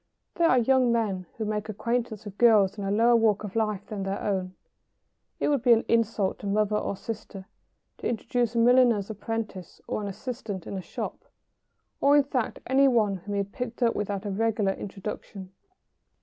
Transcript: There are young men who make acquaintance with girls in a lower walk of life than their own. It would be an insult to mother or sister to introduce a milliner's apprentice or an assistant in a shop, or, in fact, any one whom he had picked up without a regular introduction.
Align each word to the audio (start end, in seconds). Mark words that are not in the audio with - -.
There 0.33 0.49
are 0.49 0.57
young 0.57 0.91
men 0.91 1.27
who 1.37 1.45
make 1.45 1.69
acquaintance 1.69 2.25
with 2.25 2.39
girls 2.39 2.75
in 2.75 2.83
a 2.85 2.89
lower 2.89 3.15
walk 3.15 3.43
of 3.43 3.55
life 3.55 3.85
than 3.85 4.01
their 4.01 4.19
own. 4.19 4.55
It 5.39 5.47
would 5.49 5.61
be 5.61 5.73
an 5.73 5.85
insult 5.87 6.39
to 6.39 6.47
mother 6.47 6.75
or 6.75 6.95
sister 6.97 7.45
to 7.99 8.07
introduce 8.09 8.55
a 8.55 8.57
milliner's 8.57 9.11
apprentice 9.11 9.79
or 9.85 10.01
an 10.01 10.07
assistant 10.07 10.65
in 10.65 10.75
a 10.75 10.81
shop, 10.81 11.25
or, 11.99 12.17
in 12.17 12.23
fact, 12.23 12.61
any 12.65 12.87
one 12.87 13.17
whom 13.17 13.35
he 13.35 13.43
had 13.43 13.51
picked 13.53 13.83
up 13.83 13.93
without 13.95 14.25
a 14.25 14.31
regular 14.31 14.71
introduction. 14.73 15.51